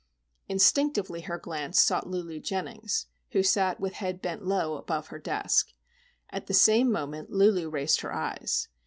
[0.49, 5.73] Instinctively her glance sought Lulu Jennings, who sat with head bent low above her desk.
[6.31, 8.67] At the same moment Lulu raised her eyes.